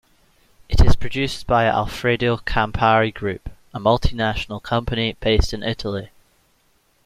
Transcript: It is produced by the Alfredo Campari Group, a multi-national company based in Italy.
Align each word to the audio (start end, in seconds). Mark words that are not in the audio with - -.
It 0.67 0.81
is 0.81 0.95
produced 0.95 1.45
by 1.45 1.65
the 1.65 1.69
Alfredo 1.69 2.37
Campari 2.37 3.13
Group, 3.13 3.51
a 3.71 3.79
multi-national 3.79 4.59
company 4.59 5.15
based 5.19 5.53
in 5.53 5.61
Italy. 5.61 6.09